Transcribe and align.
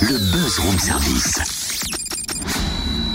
le 0.00 0.16
buzz 0.16 0.58
room 0.60 0.78
service. 0.78 1.40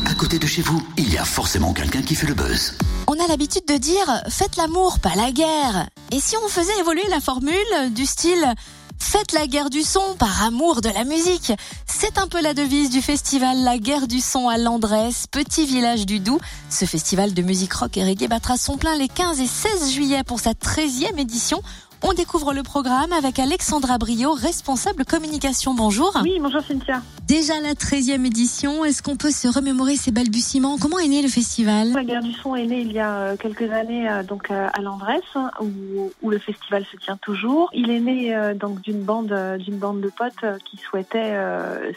À 0.06 0.14
côté 0.16 0.38
de 0.38 0.46
chez 0.46 0.62
vous, 0.62 0.86
il 0.98 1.14
y 1.14 1.18
a 1.18 1.24
forcément 1.24 1.74
quelqu'un 1.74 2.02
qui 2.02 2.14
fait 2.14 2.28
le 2.28 2.34
buzz. 2.34 2.74
On 3.08 3.14
a 3.24 3.28
l'habitude 3.28 3.66
de 3.68 3.78
dire 3.78 4.22
faites 4.28 4.58
l'amour, 4.58 5.00
pas 5.00 5.16
la 5.16 5.32
guerre. 5.32 5.88
Et 6.12 6.20
si 6.20 6.36
on 6.38 6.48
faisait 6.50 6.78
évoluer 6.80 7.08
la 7.10 7.22
formule 7.22 7.94
du 7.94 8.06
style 8.06 8.54
Faites 9.00 9.34
la 9.34 9.48
guerre 9.48 9.70
du 9.70 9.84
son 9.84 10.16
par 10.18 10.44
amour 10.44 10.82
de 10.82 10.90
la 10.90 11.04
musique. 11.04 11.52
C'est 11.86 12.18
un 12.18 12.28
peu 12.28 12.42
la 12.42 12.54
devise 12.54 12.90
du 12.90 13.02
festival 13.02 13.62
La 13.64 13.78
guerre 13.78 14.08
du 14.08 14.22
son 14.22 14.48
à 14.48 14.58
Landresse, 14.58 15.28
petit 15.30 15.66
village 15.66 16.06
du 16.06 16.20
Doubs. 16.20 16.40
Ce 16.70 16.86
festival 16.86 17.34
de 17.34 17.42
musique 17.42 17.74
rock 17.74 17.98
et 17.98 18.04
reggae 18.06 18.28
battra 18.28 18.58
son 18.58 18.78
plein 18.78 18.98
les 18.98 19.10
15 19.10 19.40
et 19.42 19.46
16 19.46 19.92
juillet 19.92 20.24
pour 20.24 20.40
sa 20.40 20.54
13e 20.54 21.20
édition. 21.20 21.62
On 22.06 22.12
découvre 22.12 22.54
le 22.54 22.64
programme 22.64 23.14
avec 23.14 23.40
Alexandra 23.40 23.98
Brio, 23.98 24.34
responsable 24.34 25.06
communication. 25.06 25.74
Bonjour. 25.74 26.12
Oui, 26.22 26.38
bonjour 26.42 26.62
Cynthia. 26.62 27.02
Déjà 27.26 27.54
la 27.62 27.74
13e 27.74 28.26
édition, 28.26 28.84
est-ce 28.84 29.02
qu'on 29.02 29.16
peut 29.16 29.32
se 29.32 29.48
remémorer 29.48 29.96
ces 29.96 30.12
balbutiements? 30.12 30.78
Comment 30.78 31.00
est 31.00 31.08
né 31.08 31.22
le 31.22 31.30
festival? 31.30 31.94
La 31.94 32.04
guerre 32.04 32.22
du 32.22 32.34
son 32.34 32.54
est 32.54 32.66
née 32.66 32.82
il 32.82 32.92
y 32.92 33.00
a 33.00 33.14
euh, 33.14 33.38
quelques 33.38 33.72
années 33.72 34.10
euh, 34.10 34.24
donc 34.24 34.52
euh, 34.52 34.68
à 34.74 34.82
Landresse 34.82 35.22
hein, 35.36 35.50
où, 35.62 36.12
où, 36.22 36.30
le 36.30 36.38
festival 36.38 36.84
se 36.92 36.98
tient 36.98 37.16
toujours. 37.16 37.70
Il 37.74 37.90
est 37.90 38.02
né 38.02 38.36
donc 38.56 38.82
d'une 38.82 39.02
bande 39.04 39.34
d'une 39.60 39.78
bande 39.78 40.02
de 40.02 40.10
potes 40.10 40.60
qui 40.66 40.76
souhaitaient 40.78 41.38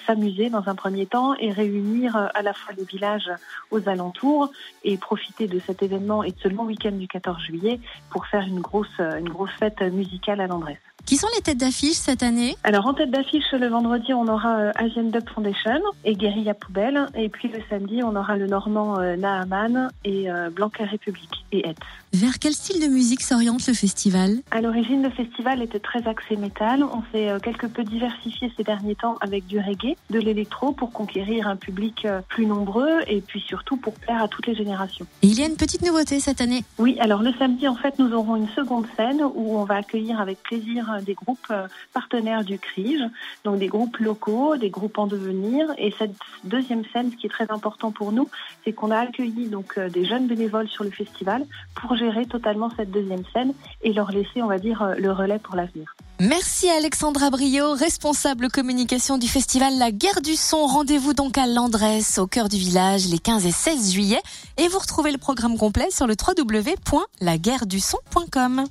s'amuser 0.06 0.50
dans 0.50 0.68
un 0.68 0.74
premier 0.76 1.06
temps 1.06 1.34
et 1.40 1.50
réunir 1.50 2.16
à 2.16 2.42
la 2.42 2.52
fois 2.52 2.74
les 2.76 2.84
villages 2.84 3.30
aux 3.72 3.88
alentours 3.88 4.50
et 4.84 4.96
profiter 4.96 5.48
de 5.48 5.58
cet 5.58 5.82
événement 5.82 6.22
et 6.22 6.30
de 6.30 6.38
ce 6.40 6.48
long 6.48 6.64
week-end 6.64 6.92
du 6.92 7.08
14 7.08 7.42
juillet 7.42 7.80
pour 8.10 8.26
faire 8.26 8.42
une 8.42 8.60
grosse 8.60 8.98
une 8.98 9.28
grosse 9.28 9.50
fête 9.58 9.82
musicale 9.96 10.40
à 10.40 10.46
Landresse. 10.46 10.78
Qui 11.06 11.16
sont 11.16 11.28
les 11.36 11.40
têtes 11.40 11.58
d'affiche 11.58 11.92
cette 11.92 12.24
année 12.24 12.56
Alors 12.64 12.84
en 12.86 12.92
tête 12.92 13.12
d'affiche 13.12 13.52
le 13.52 13.68
vendredi 13.68 14.12
on 14.12 14.26
aura 14.26 14.58
euh, 14.58 14.72
Asian 14.74 15.04
Dub 15.04 15.22
Foundation 15.32 15.80
et 16.04 16.16
Guérilla 16.16 16.52
Poubelle 16.52 17.06
et 17.14 17.28
puis 17.28 17.46
le 17.46 17.60
samedi 17.70 18.02
on 18.02 18.16
aura 18.16 18.36
le 18.36 18.48
Normand 18.48 18.98
euh, 18.98 19.14
Naaman 19.14 19.92
et 20.04 20.28
euh, 20.28 20.50
Blanca 20.50 20.84
République 20.84 21.46
et 21.52 21.68
Hetz. 21.68 21.76
Vers 22.12 22.40
quel 22.40 22.54
style 22.54 22.82
de 22.82 22.92
musique 22.92 23.22
s'oriente 23.22 23.64
le 23.68 23.74
festival 23.74 24.38
À 24.50 24.60
l'origine, 24.60 25.02
le 25.02 25.10
festival 25.10 25.62
était 25.62 25.78
très 25.78 26.08
axé 26.08 26.34
métal. 26.36 26.82
On 26.82 27.02
s'est 27.12 27.30
quelque 27.42 27.66
peu 27.66 27.84
diversifié 27.84 28.50
ces 28.56 28.62
derniers 28.62 28.94
temps 28.94 29.16
avec 29.20 29.46
du 29.46 29.58
reggae, 29.58 29.96
de 30.10 30.18
l'électro 30.18 30.72
pour 30.72 30.92
conquérir 30.92 31.46
un 31.46 31.56
public 31.56 32.06
plus 32.28 32.46
nombreux 32.46 33.00
et 33.06 33.20
puis 33.20 33.40
surtout 33.40 33.76
pour 33.76 33.92
plaire 33.92 34.22
à 34.22 34.28
toutes 34.28 34.46
les 34.46 34.54
générations. 34.54 35.06
Et 35.22 35.26
il 35.26 35.38
y 35.38 35.42
a 35.42 35.46
une 35.46 35.56
petite 35.56 35.82
nouveauté 35.82 36.18
cette 36.18 36.40
année 36.40 36.64
Oui, 36.78 36.96
alors 37.00 37.22
le 37.22 37.32
samedi, 37.34 37.68
en 37.68 37.76
fait, 37.76 37.98
nous 37.98 38.12
aurons 38.12 38.36
une 38.36 38.48
seconde 38.48 38.86
scène 38.96 39.20
où 39.34 39.58
on 39.58 39.64
va 39.64 39.76
accueillir 39.76 40.18
avec 40.18 40.42
plaisir 40.42 40.95
euh, 40.96 41.00
des 41.00 41.14
groupes 41.14 41.52
partenaires 41.92 42.44
du 42.44 42.58
CRIGE, 42.58 43.04
donc 43.44 43.58
des 43.58 43.68
groupes 43.68 43.96
locaux, 43.98 44.56
des 44.56 44.70
groupes 44.70 44.98
en 44.98 45.06
devenir. 45.06 45.66
Et 45.78 45.94
cette 45.98 46.14
deuxième 46.44 46.84
scène, 46.92 47.10
ce 47.10 47.16
qui 47.16 47.26
est 47.26 47.30
très 47.30 47.50
important 47.50 47.90
pour 47.90 48.12
nous, 48.12 48.28
c'est 48.64 48.72
qu'on 48.72 48.90
a 48.90 48.98
accueilli 48.98 49.48
donc 49.48 49.78
des 49.78 50.04
jeunes 50.04 50.26
bénévoles 50.26 50.68
sur 50.68 50.84
le 50.84 50.90
festival 50.90 51.44
pour 51.74 51.96
gérer 51.96 52.26
totalement 52.26 52.70
cette 52.76 52.90
deuxième 52.90 53.24
scène 53.32 53.54
et 53.82 53.92
leur 53.92 54.10
laisser, 54.10 54.42
on 54.42 54.46
va 54.46 54.58
dire, 54.58 54.82
euh, 54.82 54.94
le 54.96 55.12
relais 55.12 55.38
pour 55.38 55.54
l'avenir. 55.56 55.94
Merci 56.18 56.70
Alexandra 56.70 57.28
Brio, 57.30 57.74
responsable 57.74 58.48
communication 58.48 59.18
du 59.18 59.28
festival 59.28 59.76
La 59.78 59.92
Guerre 59.92 60.22
du 60.22 60.34
Son. 60.34 60.64
Rendez-vous 60.66 61.12
donc 61.12 61.36
à 61.36 61.46
Landresse, 61.46 62.16
au 62.18 62.26
cœur 62.26 62.48
du 62.48 62.56
village, 62.56 63.06
les 63.08 63.18
15 63.18 63.44
et 63.46 63.50
16 63.50 63.92
juillet. 63.92 64.22
Et 64.56 64.66
vous 64.68 64.78
retrouvez 64.78 65.12
le 65.12 65.18
programme 65.18 65.58
complet 65.58 65.90
sur 65.90 66.06
le 66.06 66.14
www.laguerreduson.com. 66.14 68.64